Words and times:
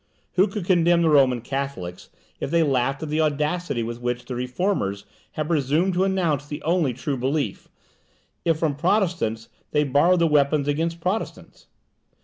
Who 0.33 0.47
could 0.47 0.65
condemn 0.65 1.03
the 1.03 1.11
Roman 1.11 1.41
Catholics, 1.41 2.09
if 2.39 2.49
they 2.49 2.63
laughed 2.63 3.03
at 3.03 3.09
the 3.09 3.21
audacity 3.21 3.83
with 3.83 4.01
which 4.01 4.25
the 4.25 4.33
Reformers 4.33 5.05
had 5.33 5.47
presumed 5.47 5.93
to 5.93 6.03
announce 6.05 6.47
the 6.47 6.63
only 6.63 6.91
true 6.91 7.17
belief? 7.17 7.67
if 8.43 8.57
from 8.57 8.73
Protestants 8.75 9.47
they 9.69 9.83
borrowed 9.83 10.17
the 10.17 10.25
weapons 10.25 10.67
against 10.67 11.01
Protestants? 11.01 11.67